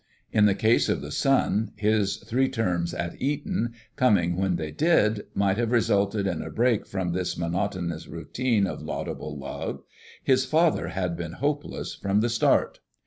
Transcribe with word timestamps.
In 0.31 0.47
the 0.47 0.55
case 0.55 0.89
of 0.89 1.01
the 1.01 1.11
son, 1.11 1.73
his 1.75 2.17
three 2.17 2.49
terms 2.49 2.91
at 2.95 3.21
Eton, 3.21 3.75
coming 3.95 4.35
when 4.35 4.55
they 4.55 4.71
did, 4.71 5.27
might 5.35 5.57
have 5.57 5.71
resulted 5.71 6.25
in 6.25 6.41
a 6.41 6.49
break 6.49 6.87
from 6.87 7.11
this 7.11 7.37
monotonous 7.37 8.07
routine 8.07 8.65
of 8.65 8.81
laudable 8.81 9.37
love; 9.37 9.83
his 10.23 10.43
father 10.43 10.87
had 10.87 11.15
been 11.15 11.33
hopeless 11.33 11.93
from 11.93 12.21
the 12.21 12.29
start. 12.29 12.79